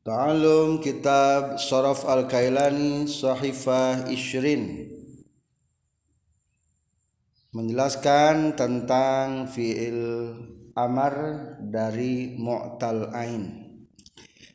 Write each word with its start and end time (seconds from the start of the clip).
Ta'alum 0.00 0.80
kitab 0.80 1.60
Sharaf 1.60 2.08
Al-Kailani 2.08 3.04
Sahifah 3.04 4.08
Ishrin 4.08 4.88
Menjelaskan 7.52 8.56
tentang 8.56 9.44
fi'il 9.44 10.00
amar 10.72 11.12
dari 11.60 12.32
mu'tal 12.40 13.12
ain. 13.12 13.76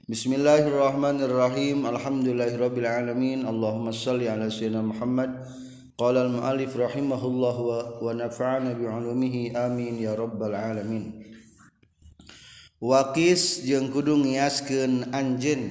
Bismillahirrahmanirrahim. 0.10 1.86
Alhamdulillahirrabbilalamin 1.94 3.46
Allahumma 3.46 3.94
salli 3.94 4.26
ala 4.26 4.50
sayyidina 4.50 4.82
Muhammad. 4.82 5.46
Qala 5.94 6.26
al-mu'alif 6.26 6.74
rahimahullah 6.74 7.58
wa 8.02 8.10
nafa'ana 8.18 8.74
bi'ulumihi 8.74 9.54
amin 9.54 10.02
ya 10.02 10.18
rabbal 10.18 10.58
alamin 10.58 11.35
wakis 12.86 13.66
jeung 13.66 13.90
kudu 13.90 14.22
ngiaskeun 14.22 15.10
anjeun. 15.10 15.64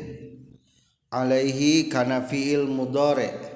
Alaihi 1.15 1.87
kana 1.87 2.27
fiil 2.27 2.67
mudhari. 2.67 3.55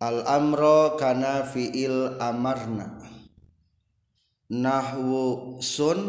al 0.00 0.24
amro 0.24 0.96
kana 0.96 1.44
fiil 1.44 2.16
amarna. 2.16 2.96
Nahwu 4.50 5.60
sun 5.62 6.00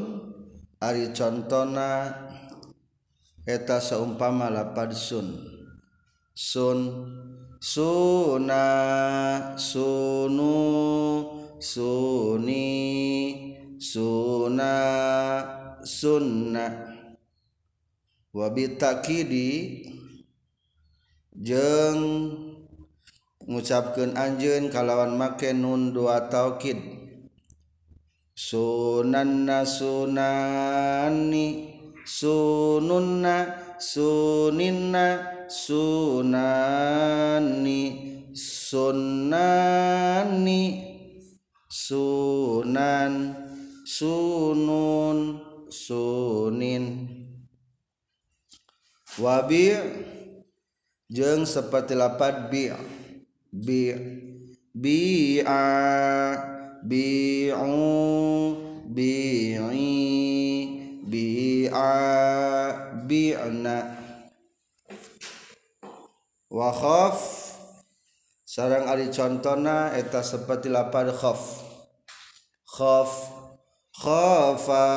ari 0.80 1.12
contona 1.14 2.10
eta 3.44 3.84
saumpama 3.84 4.48
lapad 4.48 4.96
sun. 4.96 5.28
Sun 6.32 6.80
suna 7.60 8.66
sunu 9.60 10.56
suni 11.60 12.66
suna. 13.78 14.74
sunnah 15.84 16.92
wabitakidi 18.32 19.84
jeng 21.36 22.02
ngucapkan 23.48 24.14
anjeun 24.16 24.70
kalawan 24.70 25.18
make 25.18 25.52
nun 25.52 25.92
dua 25.92 26.30
taukid. 26.30 26.78
Sunanna 28.32 29.68
sunani 29.68 31.46
sununna 32.08 33.36
suninna 33.78 35.06
sunani 35.46 36.82
sunani 38.34 39.22
sunan 41.70 43.14
sunun. 43.86 45.51
Sunin. 45.88 47.10
Wabi 49.18 49.76
jeng 51.12 51.44
seperti 51.44 51.98
lapat 51.98 52.48
bi 52.48 52.72
bi 53.52 53.92
bi'a 54.72 55.66
bi'u 56.80 57.76
bi'i 58.88 59.92
bi'a 61.04 61.92
bi'na 63.04 63.78
wa 66.52 66.70
khaf 66.72 67.20
sarang 68.48 68.88
ari 68.88 69.12
contona 69.12 69.92
eta 69.96 70.24
seperti 70.24 70.72
lapad 70.72 71.12
khaf 71.16 71.64
khaf 72.68 73.41
khafa 73.92 74.88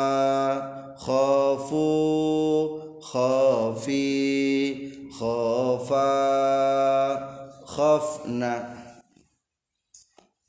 khafu 0.94 1.88
khafi 3.02 4.06
khafa 5.10 6.10
khafna. 7.66 8.54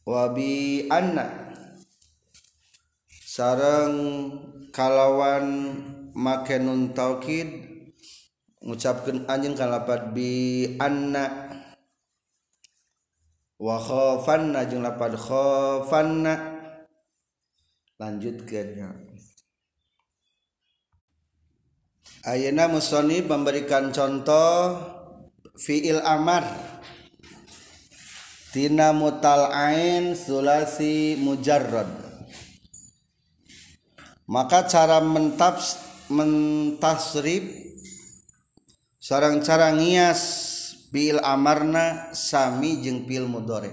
Wabi 0.05 0.85
anna. 0.93 1.25
Sarang 3.09 3.97
kalawan 4.69 5.75
make 6.13 6.55
nun 6.61 6.93
taukid 6.93 7.49
ngucapkeun 8.61 9.25
anjeun 9.25 9.57
kalapat 9.57 10.13
bi 10.13 10.77
anna. 10.77 11.49
Wa 13.57 13.81
khafanna 13.81 14.69
jeung 14.69 14.85
lapad 14.85 15.17
khafanna 15.17 16.54
lanjutkan 17.95 18.67
ya 18.75 18.89
Ayana 22.25 22.65
musoni 22.65 23.21
memberikan 23.21 23.93
contoh 23.93 24.81
fiil 25.61 26.01
amar. 26.01 26.41
Tina 28.49 28.89
mutal 28.97 29.53
ain 29.53 30.17
sulasi 30.17 31.21
mujarrad. 31.21 31.85
Maka 34.25 34.65
cara 34.65 35.05
mentaps 35.05 35.77
mentasrib 36.09 37.45
sarang 38.97 39.45
cara 39.45 39.69
ngias 39.69 40.21
fiil 40.89 41.21
amarna 41.21 42.09
sami 42.13 42.81
jeung 42.81 43.05
fiil 43.05 43.29
mudore 43.29 43.69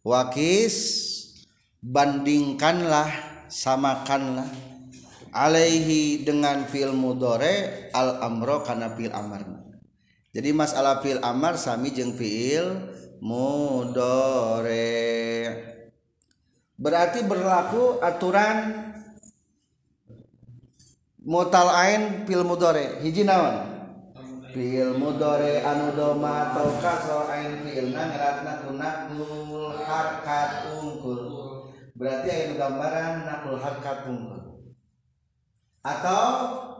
wakis 0.00 1.09
bandingkanlah 1.80 3.08
samakanlah 3.48 4.48
alaihi 5.32 6.20
dengan 6.20 6.68
fil 6.68 6.92
mudore 6.92 7.88
al 7.96 8.20
amro 8.20 8.60
karena 8.60 8.92
fil 8.92 9.08
amarna 9.16 9.64
jadi 10.36 10.52
masalah 10.52 11.00
fil 11.00 11.18
amar 11.24 11.56
sami 11.56 11.88
jeung 11.96 12.12
fil 12.20 12.92
mudore 13.24 14.76
berarti 16.76 17.24
berlaku 17.24 17.96
aturan 18.04 18.90
mutal 21.24 21.68
ain 21.72 22.24
fil 22.24 22.44
mudore 22.44 23.00
hiji 23.04 23.24
naon? 23.28 23.68
Fil 24.50 24.98
mudore 24.98 25.62
anu 25.62 25.94
doma 25.94 26.50
atau 26.50 26.74
kasro 26.82 27.30
ain 27.30 27.62
filna 27.62 28.02
ngeratna 28.10 28.66
kunakul 28.66 29.78
harkat 29.86 30.74
ungkul 30.74 31.29
berarti 32.00 32.28
aya 32.32 32.56
gambaran 32.56 33.28
nakul 33.28 33.60
harkat 33.60 34.08
tungkul 34.08 34.40
atau 35.84 36.24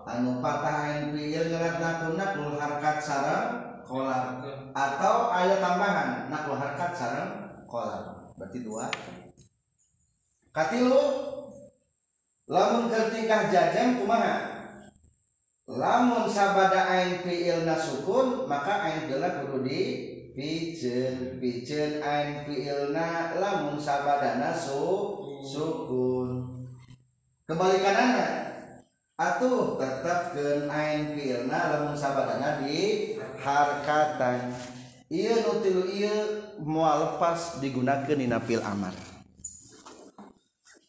anu 0.09 0.41
patahan 0.41 1.13
fiil 1.13 1.53
ngerat 1.53 1.77
nakul 1.77 2.17
nakul 2.17 2.57
harkat 2.57 2.97
sarang 3.05 3.49
kolak 3.85 4.41
atau 4.73 5.29
ayat 5.29 5.61
tambahan 5.61 6.33
nakul 6.33 6.57
harkat 6.57 6.97
sarang 6.97 7.31
kolak 7.69 8.33
berarti 8.41 8.65
dua. 8.65 8.89
Katilu 10.57 11.05
lamun 12.49 12.89
ketingkah 12.89 13.53
jajang 13.53 14.01
kumaha? 14.01 14.37
Lamun 15.69 16.27
sabada 16.33 16.89
ain 16.89 17.21
fiil 17.21 17.69
nasukun 17.69 18.49
maka 18.49 18.89
ain 18.89 19.05
fiilna 19.05 19.45
kudu 19.45 19.69
di 19.69 19.81
pijen 20.35 21.41
pijen 21.41 21.99
ain 22.03 22.47
fiilna 22.47 23.35
lamun 23.39 23.77
sabadana 23.81 24.55
su 24.55 25.17
sukun. 25.43 26.47
Kebalikan 27.47 27.97
anak. 27.97 28.33
Atuh 29.21 29.77
tetap 29.77 30.33
ke 30.33 30.71
ain 30.71 31.13
fiilna 31.13 31.59
lamun 31.75 31.97
sabadana 31.99 32.63
di 32.63 33.15
harkatan. 33.41 34.55
Iya 35.11 35.43
nutilu 35.43 35.91
iya 35.91 36.15
mual 36.63 37.03
lepas 37.03 37.59
digunakan 37.59 38.07
dina 38.07 38.39
napil 38.39 38.63
amar. 38.63 38.95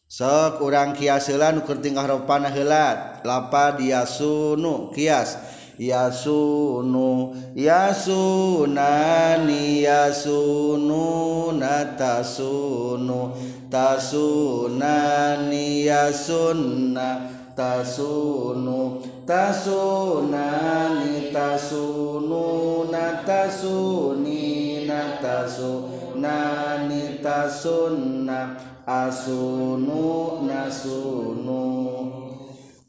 Sok 0.06 0.60
urang 0.60 0.92
kiasela 0.92 1.56
nu 1.56 1.64
keur 1.64 1.80
tingkah 1.80 2.04
ropana 2.04 2.52
heula. 2.52 3.18
Lapa 3.24 3.74
diasunu 3.80 4.92
kias. 4.92 5.40
Yasunu 5.78 7.32
yasunani 7.56 9.82
yasunu 9.82 11.52
natasunu 11.56 13.32
tasunani 13.72 15.86
yasunna 15.88 17.20
tasunu 17.56 19.00
tasunani 19.26 21.32
tasunu 21.32 22.44
natasuni 22.92 24.40
natasunani 24.88 27.02
tasunna 27.24 28.38
asunu 28.86 30.04
nasunu. 30.44 31.64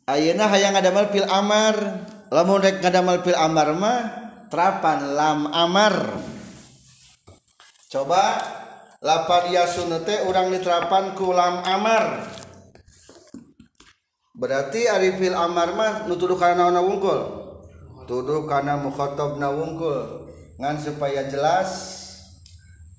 Ayeuna 0.04 0.52
hayang 0.52 0.76
ngadamel 0.76 1.08
pil 1.16 1.24
amar 1.32 2.04
lamun 2.34 2.66
rek 2.66 2.82
ngadamel 2.82 3.22
fil 3.22 3.38
amar 3.38 3.78
mah 3.78 4.00
terapan 4.50 5.14
lam 5.14 5.40
amar. 5.54 6.18
Coba 7.94 8.42
lapar 9.06 9.54
yasun 9.54 9.94
teh 10.02 10.26
urang 10.26 10.50
diterapan 10.50 11.14
ku 11.14 11.30
lam 11.30 11.62
amar. 11.62 12.26
Berarti 14.34 14.90
ari 14.90 15.14
fil 15.14 15.38
amar 15.38 15.78
mah 15.78 16.10
nutuduh 16.10 16.34
kana 16.42 16.74
naon 16.74 16.82
wungkul 16.90 17.22
tuduh 18.10 18.50
kana 18.50 18.82
mukhatabna 18.82 19.54
wungkul 19.54 20.28
ngan 20.58 20.76
supaya 20.82 21.30
jelas 21.30 22.02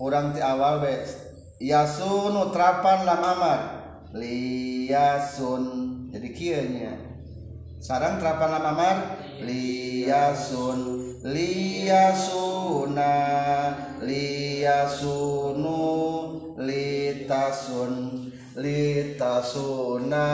urang 0.00 0.30
ti 0.30 0.40
awal 0.40 0.78
be 0.78 0.94
yasun 1.58 2.38
terapan 2.54 3.02
lam 3.02 3.18
amar. 3.18 3.60
Liyasun 4.14 5.62
jadi 6.14 6.28
kieu 6.30 6.62
nya. 6.70 7.13
Sarang 7.84 8.16
terapan 8.16 8.56
lam 8.56 8.64
amar 8.72 8.96
liyasun 9.44 11.20
liyasuna 11.20 13.12
liyasunu 14.00 15.76
litasun 16.56 17.92
litasuna 18.56 20.24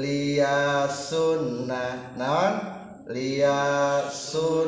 liyasunna 0.00 1.82
naon? 2.16 2.54
Liyasunna 3.06 4.58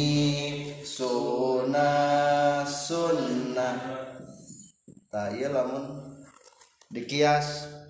Suna 0.84 1.90
sunna. 2.68 3.70
Tah 5.08 5.32
ieu 5.32 5.48
lamun 5.48 5.84
di 6.92 7.02
kias. 7.08 7.80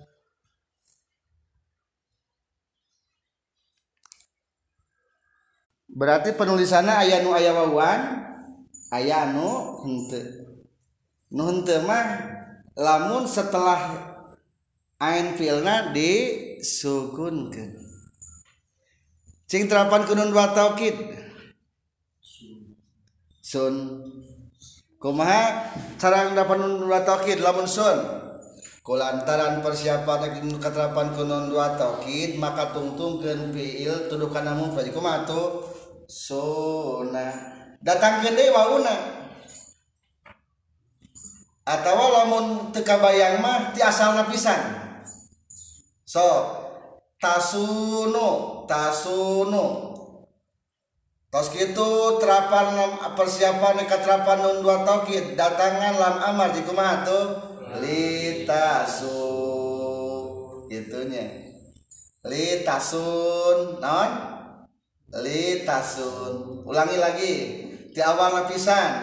Berarti 5.89 6.31
penulisannya 6.31 6.95
aya 6.95 7.19
nu 7.19 7.35
aya 7.35 7.51
wawan 7.51 8.23
aya 8.93 9.35
nu 9.35 9.83
henteu 9.83 10.38
nun 11.29 11.61
mah 11.85 12.05
lamun 12.73 13.29
setelah 13.29 13.81
ain 14.97 15.37
filna 15.37 15.93
disukunkeun 15.93 17.89
cing 19.49 19.65
terapan 19.65 20.05
kunun 20.05 20.29
dua 20.29 20.53
taukid? 20.53 20.93
Sun. 23.41 24.05
Kumaha? 25.01 25.73
Cara 25.97 26.29
dapat 26.29 26.61
nun 26.61 26.85
dua 26.85 27.01
taukid 27.01 27.41
lamun 27.41 27.65
sun. 27.65 27.97
Kulantaran 28.85 29.65
persiapan 29.65 30.37
keterapan 30.61 31.17
kunun 31.17 31.49
dua 31.49 31.73
taukid 31.73 32.37
maka 32.37 32.69
tungtungkeun 32.77 33.49
fiil 33.49 34.05
tuduh 34.05 34.29
kana 34.29 34.53
mufrad 34.53 34.93
kumaha 34.93 35.25
tu 35.25 35.65
sunah 36.05 37.33
datang 37.81 38.21
gede 38.21 38.53
wauna. 38.53 39.18
Atau 41.63 42.09
lamun 42.09 42.73
teka 42.73 42.97
bayang 42.97 43.43
mah 43.43 43.71
ti 43.75 43.79
asalna 43.83 44.25
pisan. 44.27 44.57
So 46.09 46.25
tasunu 47.21 48.63
tasunu 48.65 49.65
tos 51.29 51.53
gitu 51.53 52.17
terapan 52.17 52.97
persiapan 53.13 53.85
keterapan 53.85 54.41
nun 54.41 54.65
dua 54.65 54.81
taukid 54.81 55.37
datangan 55.37 55.93
lam 55.99 56.15
amar 56.33 56.49
di 56.49 56.65
kumaha 56.65 57.05
tuh? 57.05 57.25
Litasu 57.77 59.21
gitunya 60.73 61.53
litasun 62.25 63.77
non 63.77 64.11
litasun 65.13 66.65
ulangi 66.65 66.97
lagi. 66.97 67.33
Ti 67.93 68.01
awal 68.01 68.41
lapisan 68.41 68.93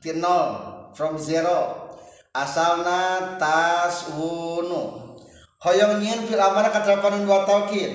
ti 0.00 0.16
nol 0.16 0.71
from 0.96 1.18
zero. 1.20 1.90
Asalna 2.32 3.36
tas 3.36 4.08
wunu 4.16 5.12
hoyong 5.60 6.00
nyin 6.00 6.24
fil 6.24 6.40
amana 6.40 6.72
katerapan 6.72 7.28
dua 7.28 7.44
taukid 7.44 7.92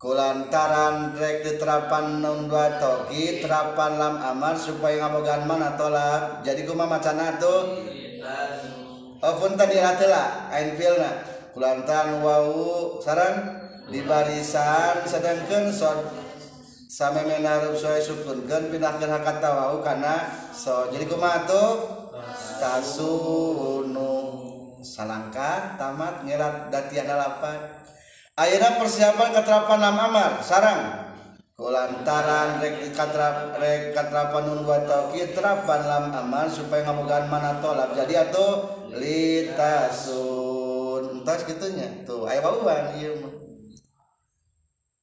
kulantaran 0.00 1.12
rek 1.14 1.44
diterapan 1.44 2.24
nun 2.24 2.48
dua 2.48 2.80
taukid 2.80 3.44
terapan 3.44 4.00
lam 4.00 4.14
amar 4.24 4.56
supaya 4.56 5.04
ngabogan 5.04 5.44
mana 5.44 5.76
tolak 5.76 6.40
jadi 6.40 6.64
kumaha 6.64 6.96
macana 6.96 7.36
tuh. 7.36 7.76
Oh 9.22 9.36
pun 9.36 9.54
tadi 9.54 9.76
atela 9.78 10.48
ain 10.48 10.72
filna. 10.74 11.28
Kulantaran 11.52 12.24
wau 12.24 12.96
saran? 13.04 13.60
Di 13.92 14.00
barisan 14.08 15.04
sedangkan 15.04 15.68
sod 15.68 16.08
sampai 16.88 17.28
menaruh 17.28 17.76
suai 17.76 18.00
sukunkan 18.00 18.72
pindahkan 18.72 19.12
hakat 19.12 19.44
wau 19.44 19.84
karena 19.84 20.24
so 20.56 20.88
jadi 20.88 21.04
kumaha 21.04 21.44
tuh 21.44 22.01
tasunu. 22.62 24.14
Salangkah 24.82 25.74
tamat 25.74 26.22
ngelat 26.22 26.70
dati 26.70 26.98
ada 26.98 27.14
lapan 27.18 27.58
ayeuna 28.38 28.78
persiapan 28.78 29.34
keterapan 29.34 29.78
lam 29.82 29.98
amar 29.98 30.42
sarang. 30.42 31.02
Kulantaran 31.52 32.58
rek 32.58 32.90
katrap 32.90 33.54
rek 33.60 33.94
katrapan 33.94 34.50
nun 34.50 34.66
wa 34.66 34.82
taukid 34.82 35.30
terapan 35.36 35.86
lam 35.86 36.10
amar 36.10 36.50
supaya 36.50 36.82
ngamogaan 36.86 37.30
mana 37.30 37.60
tolak. 37.62 37.94
Jadi 37.94 38.16
atuh 38.18 38.82
litasun 38.90 40.02
tos 41.22 41.46
gitunya. 41.46 42.02
Tuh 42.02 42.26
aya 42.26 42.42
bauan 42.42 42.98
ieu 42.98 43.14
mah. 43.22 43.30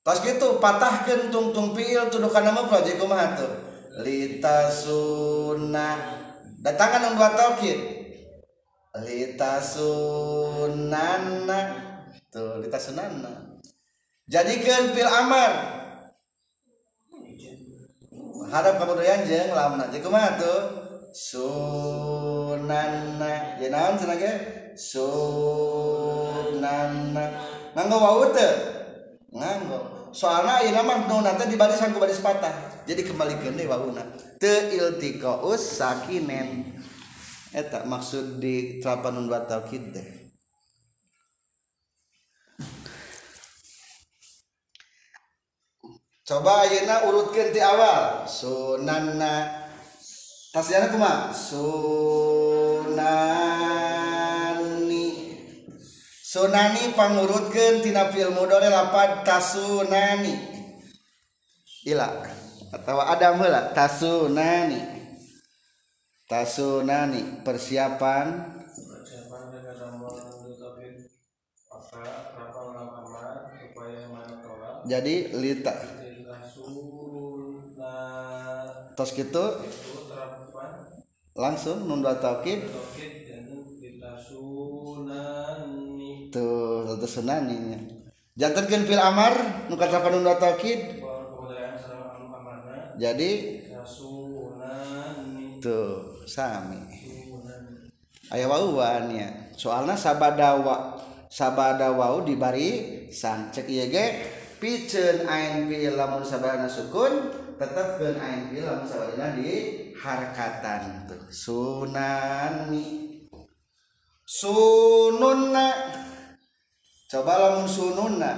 Tos 0.04 0.20
gitu 0.26 0.60
patahkeun 0.60 1.32
tungtung 1.32 1.72
fiil 1.72 2.12
tuduh 2.12 2.28
mufrad 2.28 2.84
jadi 2.84 3.00
kumaha 3.00 3.40
tuh? 3.40 3.56
Litasunna 4.04 6.19
datangan 6.60 7.16
dua 7.16 7.30
taukid 7.36 7.80
litasunanna 9.00 10.00
tuh 12.28 12.60
litasunanna 12.64 13.60
jadikan 14.28 14.92
fil 14.94 15.08
amar. 15.08 15.80
Harap 18.50 18.82
kamu 18.82 18.98
doyan 18.98 19.30
jeung 19.30 19.54
lamna 19.54 19.94
jadi 19.94 20.02
kumaha 20.02 20.42
tuh? 20.42 20.90
Sunanna 21.14 22.42
ya 23.62 23.70
naon 23.70 23.94
cenah 23.98 24.18
ge 24.18 24.34
sunanna 24.74 25.46
nganggo 27.78 27.98
wau 27.98 28.26
teu 28.34 28.79
nganggo 29.30 30.00
soalnya 30.10 30.66
ini 30.66 30.82
mah 30.82 31.06
nu 31.06 31.22
nanti 31.22 31.46
di 31.46 31.58
baris 31.58 31.82
ku 31.82 32.02
baris 32.02 32.22
patah. 32.22 32.82
Jadi 32.90 33.06
kembali 33.06 33.38
ke 33.38 33.54
dewa 33.54 33.78
una 33.86 34.02
te 34.42 34.74
iltiqaus 34.74 35.62
sakinen. 35.78 36.82
Eta 37.50 37.82
maksud 37.86 38.38
di 38.42 38.78
terapan 38.82 39.26
dua 39.26 39.46
taukid 39.46 39.94
teh. 39.94 40.06
Coba 46.26 46.62
ayeuna 46.66 47.10
urutkeun 47.10 47.50
ti 47.50 47.58
awal. 47.58 48.30
Sunanna. 48.30 49.66
Tasdiana 50.54 50.90
kumaha? 50.94 51.34
Sunani 51.34 52.40
sunani 56.30 56.94
pangurutkeun 56.94 57.82
tina 57.82 58.14
fi'il 58.14 58.30
mudhari 58.30 58.70
lapad 58.70 59.26
tasunani. 59.26 60.38
Ila 61.90 62.22
atau 62.70 63.02
ada 63.02 63.34
heula 63.34 63.74
tasunani. 63.74 64.78
Tasunani 66.30 67.42
persiapan. 67.42 68.26
Persiapan 68.62 69.42
jadi 74.86 75.16
lita. 75.34 75.74
Tos 78.94 79.16
gitu 79.16 79.46
langsung 81.40 81.88
nun 81.88 82.04
dua 82.04 82.20
taukid 82.20 82.68
sunaninya 87.08 87.80
jantankeun 88.36 88.84
fil 88.84 89.00
amar 89.00 89.68
nu 89.72 89.76
katrapan 89.80 90.20
nun 90.20 90.28
dua 90.28 90.36
taukid 90.36 91.00
jadi 93.00 93.32
tuh 95.64 96.28
sami. 96.28 96.80
Aya 98.30 98.46
wawuannya 98.46 99.56
soalna 99.56 99.96
sabadawa 99.96 101.00
sabadawau 101.32 102.28
dibari 102.28 103.08
san. 103.10 103.50
Cek 103.50 103.72
ieu 103.72 103.88
ge 103.88 104.06
piceun 104.60 105.26
ain 105.26 105.66
fiil 105.72 105.96
lamun 105.96 106.22
sabana 106.22 106.68
sukun 106.68 107.32
tetepkeun 107.56 108.20
ain 108.20 108.52
fiil 108.52 108.68
lamun 108.68 108.86
sabana 108.86 109.34
di 109.34 109.50
harkatan. 109.96 111.08
Tuh 111.08 111.24
sunani 111.32 113.16
sununna 114.28 115.68
coba 117.10 117.42
lamun 117.42 117.66
sununna 117.66 118.32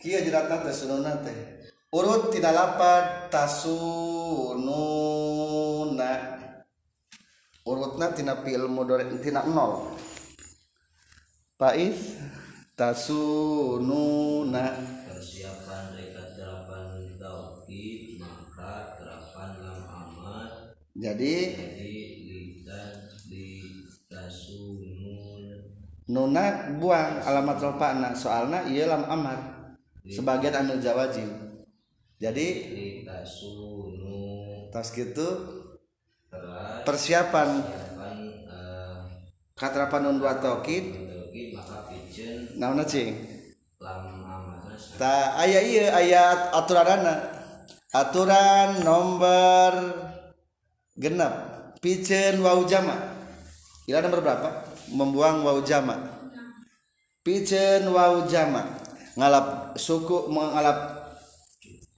kieu 0.00 0.24
jeratna 0.24 0.64
teh 0.64 0.72
sununna 0.72 1.20
teh. 1.20 1.36
Urut 1.94 2.32
tina 2.32 2.50
lapad 2.50 3.30
tasununa 3.30 3.70
urutna 7.68 8.10
tina 8.16 8.40
fiil 8.40 8.64
mudhari 8.72 9.04
tina 9.20 9.44
nol. 9.44 9.94
Pais 11.60 12.16
tasununa 12.74 14.64
persiapan 15.06 15.94
rekat 15.94 16.40
terapan 16.40 17.14
tauhid 17.20 18.16
maka 18.18 18.96
terapan 18.96 19.50
lam 19.60 19.84
amat. 19.86 20.72
Jadi 20.96 21.52
jadi 21.52 21.94
litan 22.26 23.12
di 23.28 23.70
tasunun 24.10 25.03
nuna 26.04 26.68
buang 26.76 27.24
alamat 27.24 27.56
rofana 27.60 28.12
soalna 28.12 28.68
iya 28.68 28.84
lam 28.88 29.08
amar 29.08 29.38
sebagian 30.04 30.52
anu 30.52 30.76
jawajib 30.76 31.28
jadi 32.20 32.46
tas 34.68 34.92
gitu 34.92 35.28
persiapan. 36.84 37.64
eh, 38.50 38.96
katrapan 39.56 40.00
nun 40.04 40.20
dua 40.20 40.36
tokid 40.36 40.84
pijen 41.88 42.58
naonna 42.60 42.84
cing? 42.84 43.16
ta 45.00 45.34
aya 45.40 45.60
iya 45.64 45.94
aya 45.96 46.22
aturanana. 46.54 47.32
Aturan 47.94 48.82
nomor 48.82 49.94
genap 50.98 51.34
piceun 51.78 52.42
wau 52.42 52.66
jama. 52.66 52.94
Ila 53.86 54.02
nomor 54.02 54.18
berapa 54.18 54.63
membuang 54.92 55.46
wau 55.46 55.60
jama 55.64 55.96
piceun 57.24 57.88
wau 57.88 58.28
jama 58.28 58.64
ngalap 59.14 59.78
suku 59.78 60.28
mengalap 60.28 60.78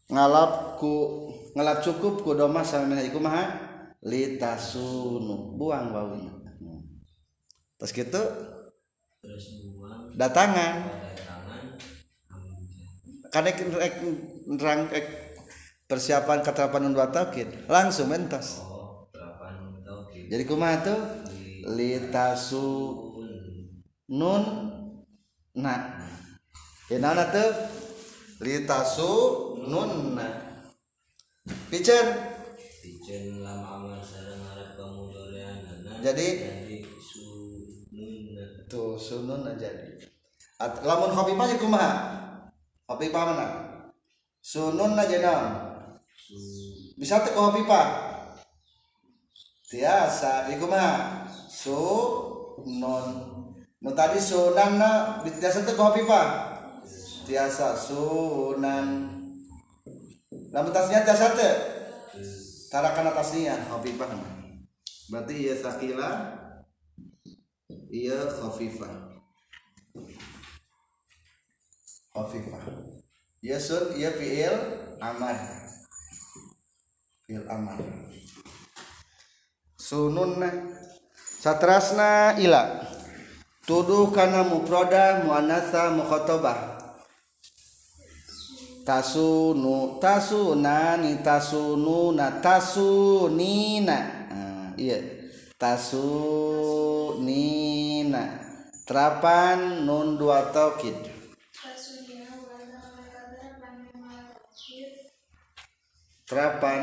ngalap 0.07 0.79
ku 0.79 1.27
ngalap 1.57 1.83
cukup 1.83 2.23
ku 2.23 2.37
doma 2.37 2.63
sama 2.63 3.01
iku 3.03 3.19
maha? 3.19 3.67
Litasunu 4.07 5.59
buang 5.59 5.91
waunya 5.91 6.31
terus 7.75 7.91
gitu 7.91 8.23
terus 9.19 9.47
buang. 9.75 10.15
datangan. 10.15 10.75
Rek 13.37 13.61
nerang 14.49 14.89
rek 14.89 15.07
persiapan 15.85 16.41
keterapan 16.41 16.89
dua 16.89 17.13
taukid 17.13 17.69
langsung 17.69 18.09
mentos 18.09 18.65
oh 18.65 19.05
jadi 20.33 20.43
kumaha 20.49 20.81
tuh 20.81 21.01
litasu. 21.67 22.67
Nun 24.07 24.45
na. 25.59 25.75
Ya 26.87 27.03
naona 27.03 27.27
tuh 27.35 27.51
litasu 28.39 29.11
nun 29.67 30.15
na. 30.15 30.27
Piceun 31.67 32.07
pijen 32.83 33.43
lam 33.43 33.63
amat 33.67 34.03
sareng 34.03 34.47
arep 34.47 34.79
pemudorean 34.79 35.59
Jadi- 36.03 36.39
jadi 36.39 36.79
sunun 37.03 38.67
tuh 38.71 38.95
sunun 38.95 39.43
jadi. 39.59 39.99
At, 40.63 40.87
lamun 40.87 41.11
khafifah 41.11 41.47
ya 41.51 41.57
kumaha? 41.59 41.93
Khafifah 42.87 43.23
mana? 43.27 43.47
Sunun 44.39 44.95
aja 44.95 45.19
naon? 45.19 45.53
Bisa 46.95 47.27
teh 47.27 47.35
khafifah 47.35 48.06
tiasa 49.67 50.47
ieu 50.47 50.63
kumaha 50.63 51.27
sunun 51.51 53.07
nu 53.83 53.91
tadi 53.99 54.23
sunanna 54.23 55.23
tiasa 55.27 55.67
teh 55.67 55.75
khafifah 55.75 56.27
tiasa 57.27 57.75
sunan 57.75 59.11
lamun 60.55 60.71
tasnya 60.71 61.03
tiasa 61.03 61.35
teh 61.35 61.55
tarakan 62.71 63.11
atasnya 63.11 63.59
khafifah 63.67 64.07
berarti 65.11 65.35
ieu 65.35 65.59
sakila 65.59 66.11
ieu 67.91 68.23
khafifah 68.31 69.19
khafifah 72.15 72.65
ieu 73.43 73.59
sun 73.59 73.99
ieu 73.99 74.15
fiil 74.15 74.55
amar 75.03 75.35
fiil 77.27 77.43
amar 77.51 77.79
sununna 79.87 80.51
satrasna 81.15 82.35
ila 82.43 82.83
tuduh 83.63 84.11
kana 84.11 84.43
mufrada 84.43 85.23
muannatsa 85.23 85.95
mukhatabah 85.95 86.75
tasunu 88.83 90.03
tasunani 90.03 91.23
tasununa 91.23 92.43
tasunina 92.43 93.99
nah, 94.27 94.75
iya 94.75 94.99
tasunina 95.55 96.83
terapan 98.91 99.87
nun 99.87 100.19
dua 100.19 100.51
taukid 100.51 100.99
terapan 106.27 106.83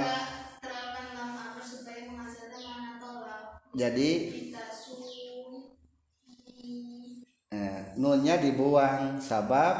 lama 1.23 1.55
apa 1.55 1.61
supaya 1.63 2.03
menghasilkan 2.11 2.59
mana 2.67 2.91
tolak 2.99 3.62
jadi 3.73 4.09
eh, 7.49 7.97
nunnya 7.97 8.37
dibuang. 8.37 9.17
Sabab 9.17 9.75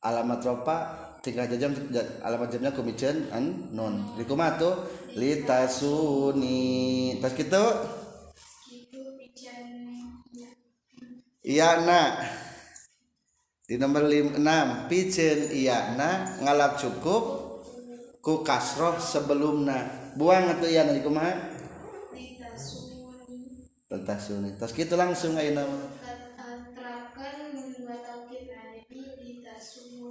alamat 0.00 0.40
ropa 0.40 0.76
tiga 1.20 1.44
jam 1.44 1.76
alamat 2.24 2.48
jamnya 2.48 2.72
kumicen 2.72 3.28
an 3.28 3.76
nun. 3.76 4.16
Dikumatu 4.16 4.88
litasuni 5.16 7.20
tas 7.20 7.36
gitu 7.36 7.64
ya 11.44 11.46
iya 11.46 11.70
na. 11.84 12.02
Di 13.66 13.74
nomor 13.82 14.06
lim, 14.06 14.38
6 14.38 14.86
pijen 14.86 15.50
iya 15.50 15.98
na. 15.98 16.38
Ngalap 16.38 16.78
cukup 16.78 17.22
ku 18.22 18.42
kasroh 18.42 18.98
sebelumna 18.98 19.86
buang 20.18 20.50
atau 20.50 20.66
iya 20.66 20.82
na 20.82 20.98
kita 20.98 21.55
tasuni 23.86 24.58
tas 24.58 24.74
gitu 24.74 24.98
langsung 24.98 25.38
ayo 25.38 25.54
nama 25.54 25.78
terapkan 26.74 27.54
dua 27.54 27.94
tauhid 28.02 28.50
nah 28.50 28.74
jadi 28.82 29.14
kita 29.14 29.54
su 29.62 30.10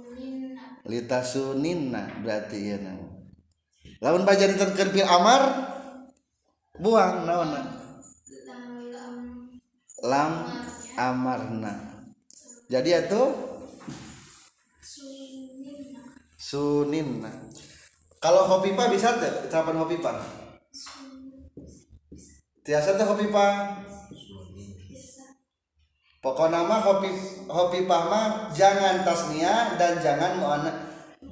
litasuninna 0.88 2.24
berarti 2.24 2.56
ya 2.72 2.76
nama 2.80 3.04
lamun 4.00 4.24
baca 4.24 4.48
ditentukan 4.48 4.88
fil 4.96 5.04
amar 5.04 5.42
buang 6.80 7.28
naon 7.28 7.52
lam 7.52 9.12
lam 10.00 10.32
amarna 10.96 12.00
jadi 12.72 13.04
itu 13.04 13.22
suninna 14.80 16.16
suninna 16.40 17.32
kalau 18.24 18.48
hopipa 18.48 18.88
bisa 18.88 19.20
tuh 19.20 19.52
ucapan 19.52 19.76
hopipa 19.84 20.45
tiasa 22.66 22.98
tuh 22.98 23.06
hopipa 23.06 23.78
bisa 24.90 25.22
pokok 26.18 26.50
nama 26.50 26.82
hopi 26.82 27.14
hopipah 27.46 28.02
mah 28.10 28.26
jangan 28.50 29.06
tasnia 29.06 29.78
dan 29.78 30.02
jangan 30.02 30.42
muana 30.42 30.86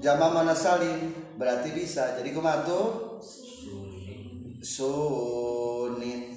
jama 0.04 0.28
mana 0.28 0.52
salim. 0.52 1.16
Berarti 1.40 1.72
bisa. 1.72 2.20
Jadi 2.20 2.36
kumaha 2.36 2.68
tuh? 2.68 3.16
Sunin. 4.64 6.36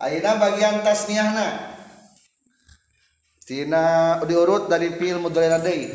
Aina 0.00 0.36
bagian 0.40 0.84
tasniahna. 0.84 1.76
Tina 3.44 4.20
diurut 4.28 4.70
dari 4.70 4.94
fil 4.94 5.18
mudhari 5.18 5.50
deui. 5.58 5.90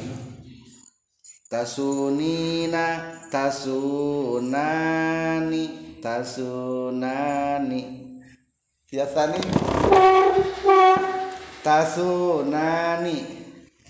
Tasunina 1.46 3.22
tasunani 3.32 4.26
tasunani 6.06 7.82
biasani 8.86 9.42
tasunani 11.66 13.18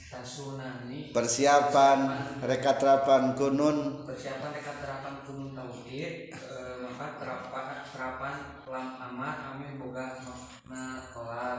tasunani 0.07 1.11
persiapan 1.11 1.99
rekatrapan 2.39 3.35
kunun 3.35 4.07
persiapan 4.07 4.47
dekat 4.55 4.75
terapan 4.79 5.27
kunun 5.27 5.51
tauhid 5.59 6.31
eh, 6.31 6.75
maka 6.87 7.19
terapan 7.19 7.83
terapan 7.91 8.35
lam 8.63 8.87
amat 9.11 9.35
kami 9.51 9.75
boga 9.75 10.15
makna 10.23 10.87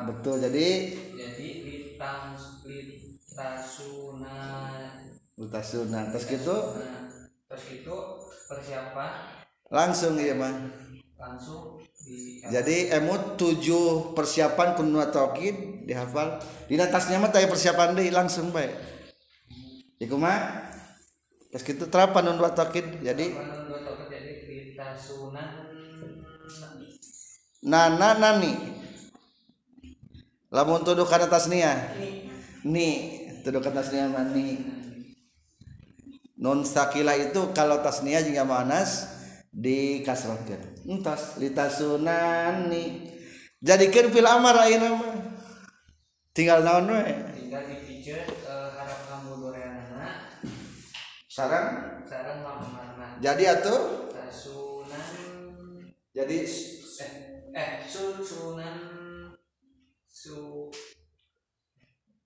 betul 0.08 0.40
jadi? 0.40 0.96
Jadi 1.20 1.48
litang 1.68 2.32
litasuna 2.64 4.40
tasuna 5.36 6.00
terus 6.16 6.25
gitu? 6.32 6.56
Terus 7.44 7.64
itu 7.76 7.96
persiapan 8.48 9.44
langsung 9.73 10.14
iya 10.18 10.35
mah 10.38 10.54
langsung 11.18 11.82
di 12.06 12.38
jadi 12.46 13.02
emut 13.02 13.35
tujuh 13.35 14.14
persiapan 14.14 14.78
kunun 14.78 15.02
taukid 15.11 15.82
dihafal. 15.82 16.38
Di 16.70 16.78
atasnya 16.78 17.18
mah 17.18 17.35
taya 17.35 17.50
persiapan 17.50 17.99
deh 17.99 18.11
langsung 18.14 18.54
baik 18.54 18.96
iku 19.96 20.20
mah 20.20 20.68
terus 21.49 21.64
gitu 21.64 21.88
terapan 21.88 22.37
nun 22.37 22.38
taukid 22.52 23.00
jadi 23.00 23.32
tauhid 23.32 24.76
nana 27.66 28.14
nani. 28.14 28.54
Lamun 30.54 30.87
tuduh 30.87 31.08
kana 31.11 31.26
tasnia 31.26 31.75
ni. 32.62 33.23
Tuduh 33.42 33.58
kana 33.58 33.82
tasnia 33.82 34.06
mah 34.06 34.30
ni. 34.30 34.62
Non 36.38 36.62
sakila 36.62 37.18
itu 37.18 37.50
kalau 37.56 37.82
tasnia 37.82 38.23
juga 38.23 38.46
manas 38.46 39.11
dikasrohkeun 39.56 40.84
entas 40.84 41.40
litasunani. 41.40 43.16
Jadikeun 43.64 44.12
fil 44.12 44.28
amar 44.28 44.68
ayeuna 44.68 45.00
mah 45.00 45.16
tinggal 46.36 46.60
naon 46.60 46.92
we? 46.92 47.02
Tinggal 47.32 47.64
dipijeun 47.64 48.20
eh, 48.20 48.68
harap 48.76 49.00
kamu 49.08 49.32
doreana 49.40 50.28
sarang? 51.32 51.68
Sekarang 52.04 52.44
lam 52.44 52.60
amarna 52.60 53.16
jadi 53.16 53.56
atuh 53.56 54.12
tasunan. 54.12 55.08
Jadi 56.12 56.38
eh 57.00 57.12
eh 57.56 57.71
su 57.88 58.21
sunan 58.21 58.76
su. 60.04 60.69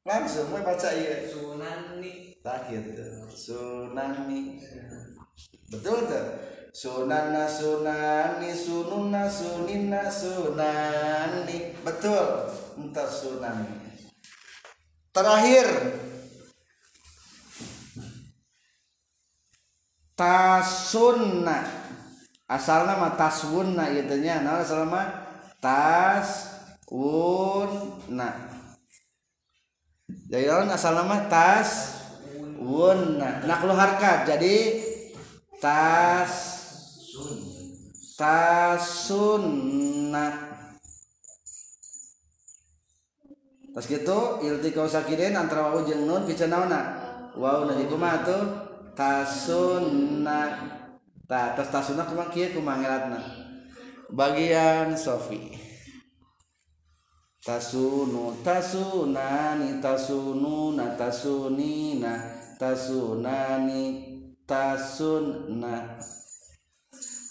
Langsung 0.02 0.50
we 0.50 0.60
baca 0.66 0.90
ieu 0.98 1.30
sunani. 1.30 2.34
Tak 2.42 2.74
gitu 2.74 3.30
sunani. 3.30 4.58
Betul 5.70 6.10
tuh 6.10 6.26
sunana 6.70 7.46
sunani 7.46 8.54
sununa 8.54 9.30
sunina 9.30 10.10
sunani 10.10 11.74
betul. 11.82 12.50
Entah 12.80 13.10
sunani. 13.10 13.90
Terakhir. 15.10 15.66
Tasunna. 20.16 21.58
Asalnya 22.50 22.98
mah 22.98 23.14
taswunna 23.14 23.94
gitu 23.94 24.18
nya 24.18 24.42
nah 24.42 24.58
asalnya 24.58 24.90
mah 24.90 25.06
taswunna. 25.62 26.90
Jadi 30.30 30.46
naon 30.46 30.70
asalnya 30.70 31.06
mah 31.06 31.30
tas 31.30 32.00
wunna 32.60 33.40
naklu 33.48 33.72
harkat 33.72 34.28
jadi 34.28 34.84
tas 35.58 36.59
tasunna. 38.20 40.26
Tas 43.70 43.86
gitu 43.86 44.42
iltikau 44.42 44.90
sakiden 44.90 45.38
antara 45.38 45.70
wau 45.70 45.86
jeung 45.86 46.02
nun 46.04 46.26
pican 46.26 46.50
naonna 46.50 46.80
wau 47.38 47.62
na 47.64 47.78
kumaha 47.86 48.26
tuh 48.26 48.42
tasunna. 48.98 50.40
Ta 51.30 51.54
tas 51.54 51.70
tasunna 51.70 52.02
kumaha 52.04 52.34
kieu 52.34 52.50
kumaha 52.54 52.82
ngeratna? 52.82 53.20
Bagian 54.10 54.98
sofi. 54.98 55.54
Tasunu 57.40 58.36
tasunani 58.44 59.80
tasununa 59.80 60.92
tasunina 60.92 62.12
tasunani 62.60 63.84
tasunna 64.44 65.96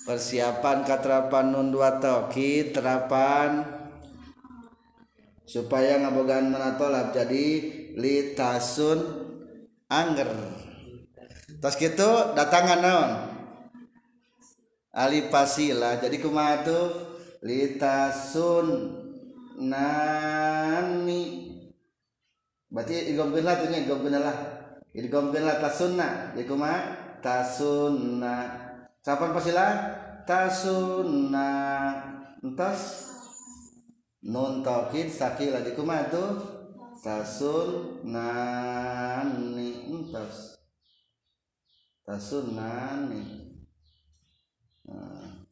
persiapan 0.10 0.82
katerapan 0.90 1.54
nun 1.54 1.70
dua 1.70 2.02
toki 2.02 2.74
terapan. 2.74 3.62
Supaya 5.46 6.02
ngabogaan 6.02 6.50
menatolab 6.50 7.14
jadi 7.14 7.46
litasun 7.94 8.98
angger. 9.86 10.34
Tas 11.62 11.78
gitu 11.78 12.34
datangan 12.34 12.82
naon? 12.82 13.12
Alipasila 14.90 16.02
jadi 16.02 16.18
kumaha 16.18 16.66
tuh 16.66 16.86
litasun 17.46 18.98
nani 19.62 21.22
berarti 22.70 23.14
igomkeun 23.14 23.46
lah 23.46 23.62
tuhnya 23.62 23.86
igomkeun 23.86 24.18
lah. 24.18 24.38
Igomkeun 24.90 25.46
lah 25.46 25.62
tasunna. 25.62 26.34
Jadi 26.34 26.50
tasunna 27.22 28.69
kapan 29.00 29.32
pasila 29.32 29.96
tasunna 30.28 31.56
entas 32.44 33.08
nun 34.20 34.60
taukid 34.60 35.08
sakila 35.08 35.64
jadi 35.64 35.72
kumaha 35.76 36.12
tuh 36.12 36.32
tasunnani 37.00 38.12
entas 39.88 40.60
tasunnani 42.04 43.56
nah. 44.84 45.48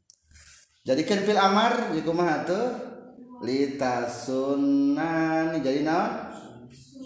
jadikan 0.84 1.24
fil 1.24 1.40
amar 1.40 1.96
jadi 1.96 2.04
kumaha 2.04 2.44
tuh 2.44 2.68
litasunnani 3.48 5.64
jadi 5.64 5.88
naon 5.88 6.36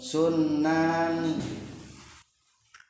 sunnani 0.02 1.62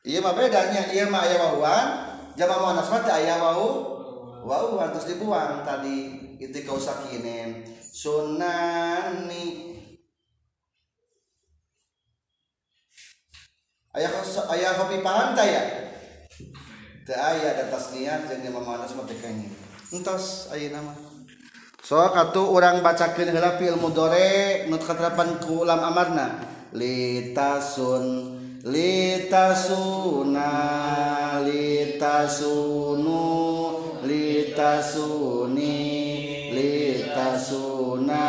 iya 0.02 0.18
mah 0.18 0.34
bedanya? 0.34 0.90
Iya 0.90 1.06
mah 1.06 1.22
aya 1.22 1.38
wawan 1.38 2.01
jama 2.38 2.60
muannas 2.60 2.88
mah 2.88 3.02
teu 3.04 3.14
aya 3.14 3.36
wau 3.40 3.66
wau 4.42 4.80
terus 4.92 5.08
dibuang 5.10 5.62
tadi. 5.62 6.20
Itu 6.42 6.58
kau 6.66 6.74
sakinen 6.74 7.62
sunnani 7.94 9.78
aya 13.94 14.10
aya 14.50 14.68
kopi 14.74 14.98
paham 15.06 15.38
teh 15.38 15.46
ya 15.46 15.62
teu 17.06 17.14
aya 17.14 17.54
ada 17.54 17.70
tasniah 17.70 18.26
jeung 18.26 18.42
jama 18.42 18.58
muannas 18.58 18.90
mah 18.98 19.06
teh 19.06 19.14
kayaknya 19.22 19.46
entos 19.94 20.50
aya 20.50 20.74
nama. 20.74 20.98
So 21.82 22.02
katu 22.10 22.42
orang 22.50 22.82
bacakeun 22.82 23.30
heula 23.30 23.54
fil 23.58 23.78
mudhari 23.78 24.66
nu 24.66 24.82
katerapan 24.82 25.38
ku 25.38 25.62
ulam 25.62 25.78
amarna. 25.78 26.42
Litasun 26.72 28.04
litasuna 28.64 30.50
litasunu 32.02 33.22
litasuni 34.02 35.78
litasuna 36.50 38.26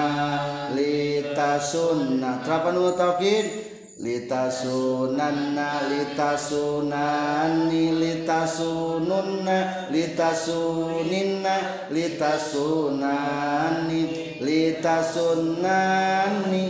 litasunna 0.77 2.37
terapan 2.45 2.77
nu 2.77 2.93
taukid 2.93 3.49
litasunanna 3.97 5.89
litasunani 5.89 7.97
litasununna 7.97 9.89
litasuninna 9.89 11.89
litasunani 11.89 14.01
litasunani 14.37 16.63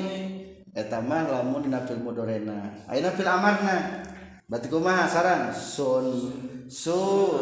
eta 0.71 1.03
mah 1.03 1.27
lamun 1.27 1.67
dina 1.67 1.83
fil 1.83 1.99
mudorena 1.99 2.79
ayeuna 2.87 3.11
fil 3.11 3.27
amarna? 3.27 4.07
Berarti 4.43 4.67
kumaha 4.67 5.07
saran? 5.07 5.55
Sun 5.55 6.27
su 6.69 7.39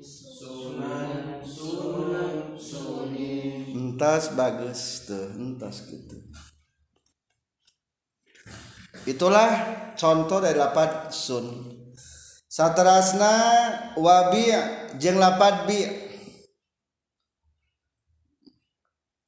sunan 0.00 1.42
sunan 1.42 2.34
sunin 2.54 3.66
entas 3.74 4.24
bagus 4.38 4.82
tuh 5.10 5.26
entas. 5.34 5.76
gitu 5.90 6.05
itulah 9.06 9.50
contoh 9.96 10.42
dari 10.42 10.58
lapat 10.58 11.14
sun. 11.14 11.72
Saterasna 12.50 13.34
wabi 13.96 14.52
jeung 14.98 15.18
lapat 15.22 15.66
bi. 15.66 15.80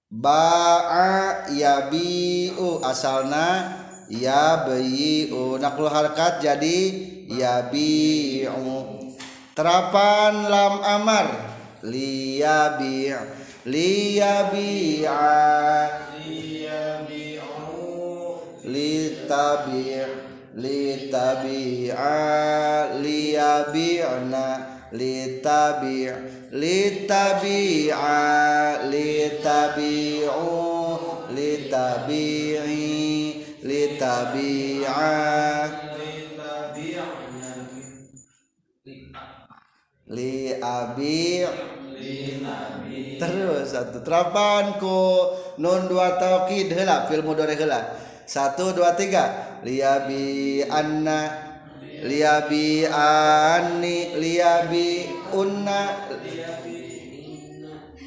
Ba'a 0.09 1.45
yabi'u 1.53 2.81
asalna 2.81 3.77
yabi'u. 4.09 5.61
Nakul 5.61 5.93
harkat 5.93 6.41
jadi 6.41 6.79
yabi'u. 7.29 8.99
Terapan 9.53 10.49
lam 10.49 10.81
amar 10.81 11.27
liyabi' 11.85 13.13
liyabi'a 13.69 15.29
litabi' 18.69 20.29
litabi'a 20.59 22.17
liyabi'na 23.01 24.47
litabi' 24.93 26.09
litabi'a 26.53 28.17
litabi'u 28.89 30.55
litabi'i 31.37 32.89
litabi'a 33.63 35.13
li 40.09 40.57
abi 40.57 41.45
terus 43.21 43.77
satu 43.77 44.01
terapanku 44.01 45.01
nun 45.61 45.85
dua 45.85 46.17
taukid 46.17 46.73
heula 46.73 47.05
fil 47.05 47.21
mudhari 47.21 47.61
heula 47.61 48.08
satu 48.29 48.77
dua 48.77 48.93
tiga. 48.93 49.57
Liabi 49.65 50.61
anna 50.69 51.33
liabi 52.05 52.85
ani 52.85 54.21
liabi 54.21 55.09
unna. 55.33 55.81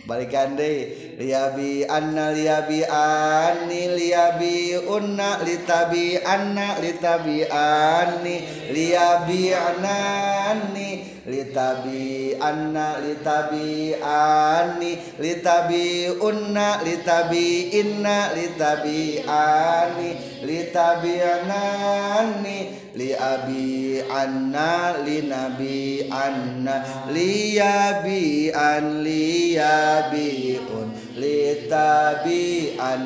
Balikan 0.06 0.60
deh 0.60 1.16
liabi 1.18 1.88
anna 1.88 2.36
liabi 2.36 2.84
ani 2.86 3.96
liabi 3.96 4.76
unna 4.84 5.40
litabi 5.46 6.20
anna 6.20 6.78
litabi 6.84 7.48
ani 7.48 8.36
liabi 8.76 9.56
anani 9.56 11.11
litabi 11.30 12.34
anna 12.42 12.98
litabi 12.98 13.94
ani 14.02 14.98
litabi 15.22 16.10
unna 16.18 16.82
litabi 16.82 17.70
inna 17.78 18.34
litabi 18.34 19.22
ani 19.22 20.10
litabi 20.42 21.22
anani 21.22 22.58
li 22.98 23.14
abi 23.14 24.02
anna 24.02 24.98
li 25.06 25.22
nabi 25.30 26.10
anna 26.10 26.76
li 27.14 27.54
yabi 27.62 28.50
an 28.50 29.06
li 29.06 29.54
yabi 29.62 30.58
un 30.80 30.90
li 31.22 31.38
tabi 31.70 32.42
an 32.82 33.02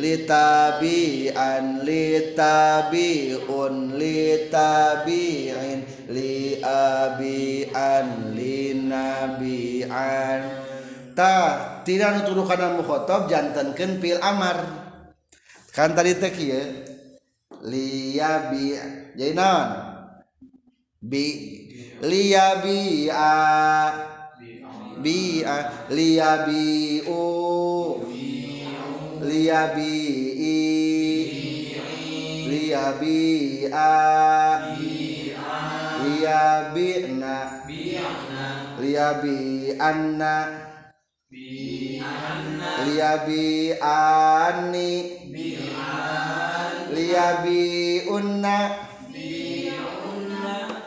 li 0.00 0.16
tabi 0.24 1.32
an 1.36 1.84
li 6.08 6.56
li 6.56 6.56
li 6.56 6.60
abi 6.64 7.68
an 7.68 8.32
li 8.32 8.72
nabi 8.88 9.84
an. 9.84 10.42
Ta 11.12 11.32
tidak 11.84 12.22
nutuduh 12.22 12.48
kana 12.48 12.76
mukhotob 12.80 13.28
jantankeun 13.28 14.00
pil 14.00 14.16
amar. 14.24 14.56
Kan 15.74 15.92
tadi 15.92 16.16
teh 16.16 16.32
kieu 16.32 16.64
liyabi 17.62 18.74
jadi 19.18 19.34
naon? 19.34 19.68
Bi 20.98 21.26
liyabi 22.02 23.10
a 23.10 23.34
bi 24.98 25.42
a 25.46 25.56
liyabi 25.90 27.02
u 27.06 27.22
liyabi 29.22 29.94
i 30.38 30.58
liyabi 32.50 33.20
a 33.70 34.87
liyabi 36.28 37.08
na 37.16 37.34
liyabi 38.80 39.72
anna 39.80 40.34
liyabi 42.84 43.72
ani 43.80 44.90
liyabi 46.92 47.60
unna 48.12 48.56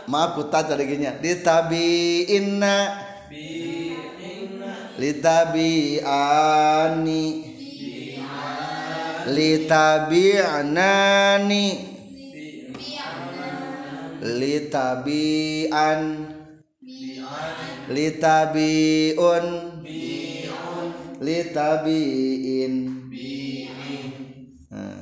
maaf 0.06 0.38
kutat 0.38 0.69
tadi 0.69 0.86
gini 0.86 1.10
litabi 1.25 1.89
inna 2.38 2.75
litabi 5.01 5.97
ani 6.06 7.51
litabi 14.22 15.66
anani 15.74 16.42
litabi 17.90 19.18
an 19.18 19.46
litabi 21.18 21.94
un 21.98 23.06
litabiin 23.10 23.10
nah, 24.70 25.02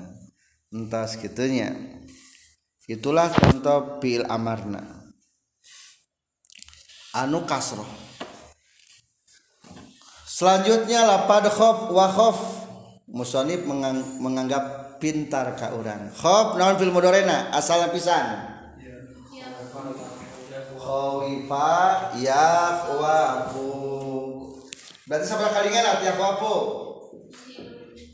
entah 0.71 1.03
segitunya 1.03 1.99
itulah 2.89 3.29
contoh 3.29 4.01
pil 4.01 4.25
amarna. 4.25 4.81
Anu 7.13 7.45
kasroh. 7.45 7.85
Selanjutnya 10.25 11.05
lapad 11.05 11.45
khof 11.53 11.93
wa 11.93 12.09
khof. 12.09 12.39
Musonib 13.09 13.65
mengang- 13.65 14.21
menganggap 14.21 14.97
pintar 15.01 15.53
ka 15.53 15.73
urang. 15.73 16.09
Khof 16.13 16.57
naon 16.57 16.81
fil 16.81 16.93
mudorena? 16.93 17.53
Asal 17.53 17.89
pisan 17.93 18.48
khawifa 20.89 21.69
yakhwafu 22.17 23.69
berarti 25.05 25.25
sabar 25.29 25.53
kalingan 25.53 25.85
arti 25.85 26.09
yakhwafu 26.09 26.55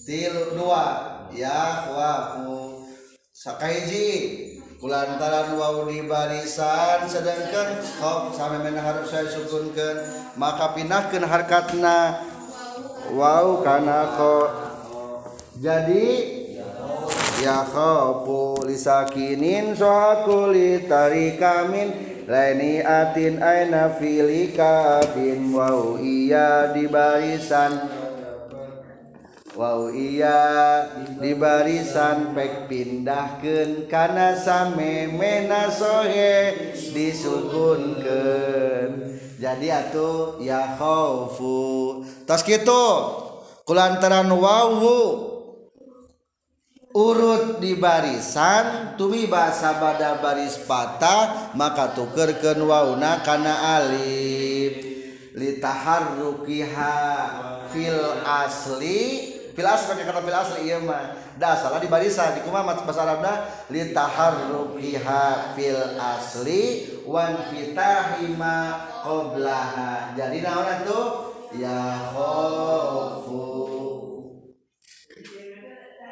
tilu 0.03 0.59
dua. 0.59 1.15
Yakhwafu 1.35 2.85
sakaiji. 3.33 4.43
Kulantaran 4.79 5.57
wau 5.57 5.87
di 5.89 6.05
barisan. 6.05 7.09
Sedangkan 7.09 7.81
khof 7.99 8.37
sampai 8.37 8.61
mana 8.61 8.79
harus 8.79 9.09
saya 9.09 9.25
sukunkan 9.27 10.05
maka 10.37 10.77
pindahkan 10.77 11.25
harkatna. 11.25 12.21
Wau 13.17 13.65
karena 13.65 14.13
kok 14.15 14.49
jadi 15.57 16.05
ya 17.43 17.67
khafu 17.67 18.63
lisakinin 18.63 19.75
sohaku 19.75 20.55
litarikamin 20.55 22.15
laini 22.25 22.81
atin 22.81 23.43
aina 23.43 23.91
filika 23.99 25.03
bin 25.11 25.51
wau 25.51 25.99
iya 25.99 26.71
di 26.71 26.87
barisan. 26.87 28.05
Wow 29.55 29.87
iya 29.87 30.83
di 31.15 31.31
barisan. 31.31 32.35
Pek 32.35 32.67
pindahkeun 32.67 33.87
kana 33.87 34.35
same 34.35 35.07
mena 35.15 35.71
sohe 35.71 36.51
disukunkeun. 36.91 39.15
Jadi 39.39 39.67
atuh 39.71 40.43
ya 40.43 40.75
khaufu 40.75 42.03
tos 42.27 42.43
kitu. 42.43 42.83
Kulantaran 43.65 44.29
wawu 44.29 45.34
urut 46.95 47.59
di 47.59 47.75
barisan 47.75 48.95
tumi 48.95 49.27
bahasa 49.27 49.75
pada 49.75 50.23
baris 50.23 50.55
patah 50.63 51.51
maka 51.59 51.91
tukerkeun 51.91 52.63
wauna 52.63 53.19
kana 53.19 53.75
alif. 53.83 54.95
Litaharrukiha 55.35 56.95
fil 57.67 58.23
asli. 58.23 59.35
Fil 59.51 59.67
asli 59.67 59.87
pakai 59.91 60.07
kata 60.07 60.23
fil 60.23 60.39
asli 60.39 60.59
iya 60.71 60.79
mah. 60.79 61.35
Da 61.35 61.59
salah 61.59 61.83
di 61.83 61.91
barisan. 61.91 62.39
Di 62.39 62.47
kumaha 62.47 62.79
bahasa 62.79 63.03
Arabna 63.03 63.43
litaharrukiha 63.67 65.51
fil 65.59 65.99
asli 65.99 66.95
wan 67.05 67.37
fitahima 67.53 68.89
qablaha 69.05 70.17
jadi 70.17 70.41
naon 70.41 70.69
tuh 70.89 71.07
ya 71.53 72.09
khofu 72.09 73.54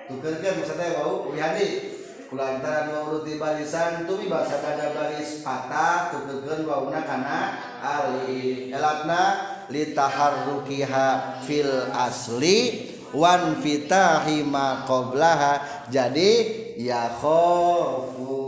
misalnya 0.10 0.90
bau 1.00 1.32
wihadi 1.32 1.96
kulantaran 2.28 2.90
urut 3.08 3.24
di 3.30 3.38
barisan 3.38 4.10
tumi 4.10 4.26
bahasa 4.26 4.58
kada 4.60 4.92
baris 4.98 5.46
patah 5.46 6.10
tukerkeun 6.12 6.66
wauna 6.66 7.06
kana 7.06 7.40
alif 7.80 8.74
elatna 8.74 9.24
litaharrukiha 9.70 11.40
fil 11.46 11.94
asli 11.94 12.90
wan 13.14 13.62
fitahi 13.62 14.42
ma 14.42 14.82
qablaha 14.90 15.86
jadi 15.94 16.64
ya 16.78 17.10
khofu. 17.22 18.42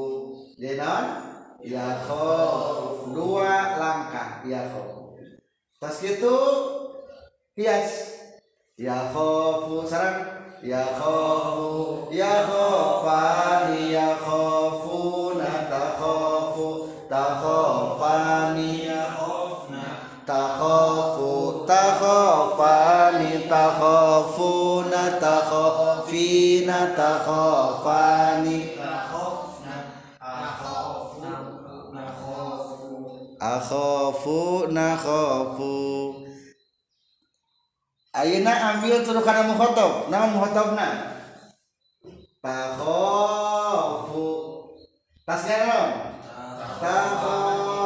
Jadi 0.57 0.81
ya 1.65 1.87
khofu. 2.01 3.13
Dua 3.13 3.77
langkah 3.77 4.41
ya 4.45 4.65
khofu. 4.73 5.13
Pas 5.77 5.95
gitu 6.01 6.37
hias. 7.53 8.17
Ya 8.75 9.13
khofu. 9.13 9.85
Sarang 9.85 10.34
ya 10.65 10.85
khofu 10.97 12.07
ya 12.11 12.33
khofani 12.47 13.93
ya 13.93 14.09
khofuna 14.25 15.51
takhofu 15.69 16.89
takhofani 17.09 18.85
ya 18.89 19.05
takhofu 20.25 21.65
takhofani 21.69 23.31
takhofuna 23.49 25.03
takhofina 25.21 26.79
takhofani 26.97 28.57
akhofu 33.39 34.67
nakhofu 34.73 36.15
Ayeuna 38.15 38.79
ambil 38.79 39.03
turu 39.03 39.19
kana 39.19 39.43
mukhatab. 39.43 40.07
Naon 40.07 40.39
mukhatabna? 40.39 41.19
Takhafu. 42.39 44.27
Tasnya 45.27 45.67
naon? 45.67 46.15
Takhafani. 46.79 47.83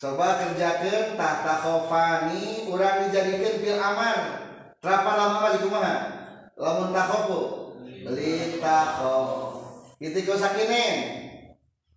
Coba 0.00 0.40
kerjakeun 0.40 1.20
tah 1.20 1.44
takhafani 1.44 2.72
urang 2.72 3.12
dijadikeun 3.12 3.60
fil 3.60 3.76
amar. 3.76 4.48
Berapa 4.80 5.10
lama 5.12 5.44
mah 5.44 5.60
kumaha? 5.60 5.94
Lamun 6.56 6.96
takhafu. 6.96 7.40
Li 8.08 8.56
takhaf. 8.64 9.60
Itu 10.00 10.24
kau 10.24 10.40
sakinen. 10.40 11.20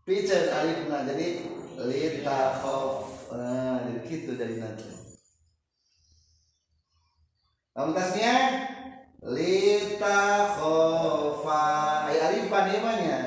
Piceun 0.04 0.52
alifna 0.52 1.08
jadi 1.08 1.48
li 1.80 2.20
takhaf. 2.28 3.16
Nah, 3.36 3.75
gitu 4.08 4.38
dari 4.38 4.62
nanti. 4.62 4.88
Lamtasnya 7.76 8.36
lita 9.26 10.48
khofa 10.56 11.66
ay 12.08 12.18
arifan 12.24 12.66
namanya. 12.72 13.20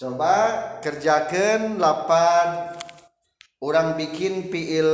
Coba 0.00 0.34
kerjakan 0.80 1.76
lapad 1.76 2.80
orang 3.60 4.00
bikin 4.00 4.48
fiil 4.48 4.90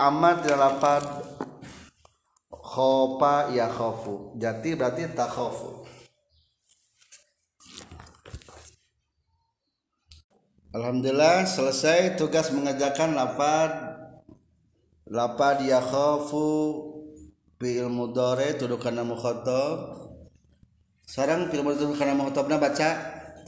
amat 0.00 0.48
dan 0.48 0.58
lapad 0.58 1.04
khofa 2.50 3.52
ya 3.52 3.68
khofu. 3.68 4.34
Jadi 4.40 4.74
berarti 4.74 5.12
tak 5.12 5.28
Alhamdulillah 10.76 11.48
selesai 11.48 12.20
tugas 12.20 12.52
mengerjakan 12.52 13.16
lapad. 13.16 13.96
Lapad 15.08 15.64
yakhafu 15.64 16.44
fi'il 17.56 17.88
mudhari 17.88 18.60
tuduh 18.60 18.76
kana 18.76 19.00
mukhatab 19.00 19.96
sarang 21.08 21.48
fi'il 21.48 21.64
mudhari 21.64 21.96
kana 21.96 22.12
mukhatabna 22.12 22.60
baca. 22.60 22.92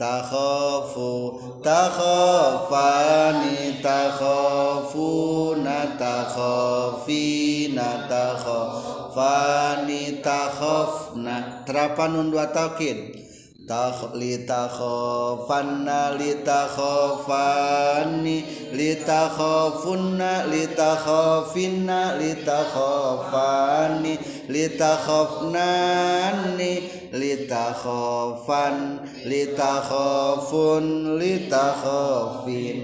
Takhafu 0.01 1.37
takhafani 1.61 3.77
takhafuna 3.77 6.01
takhafina 6.01 8.09
takhafani 8.09 10.17
takhafna. 10.25 11.61
Terapan 11.61 12.09
nun 12.09 12.33
dua 12.33 12.49
taukid 12.49 13.28
takh 13.69 14.17
litakhafanna 14.17 16.17
litakhafani 16.17 18.41
litakhafunna 18.73 20.49
litakhafinna 20.49 22.17
litakhafani 22.17 24.17
litakhafnani 24.49 26.73
litakhafan 27.13 29.05
litakhafun 29.29 31.21
litakhafin 31.21 32.77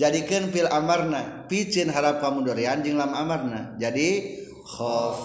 jadikan 0.00 0.48
fil 0.48 0.64
amarna 0.72 1.40
picin 1.50 1.90
harap 1.92 2.24
kamu 2.24 2.46
dari 2.46 2.70
anjing 2.70 2.94
lam 2.94 3.10
amarna. 3.10 3.74
Jadi 3.76 4.38
khaf 4.62 5.18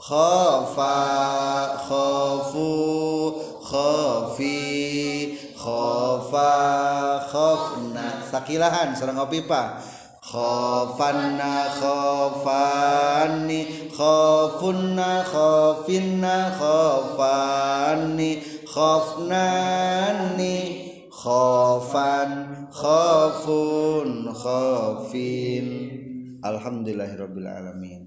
khafa 0.00 0.96
khafu 1.84 2.72
khafi 3.66 5.34
khafa 5.58 6.54
khafna. 7.26 8.06
Sakilahan 8.30 8.94
sareng 8.94 9.18
opipa 9.18 9.82
khafanna 10.22 11.70
khafani 11.80 13.60
khafunna 13.90 15.26
khafinna 15.26 16.54
khafani 16.54 18.30
khafnani 18.70 20.56
khafan 21.10 22.30
khafun 22.70 24.30
khafin. 24.30 25.66
Alhamdulillahirabbil 26.46 27.50
alamin 27.50 28.05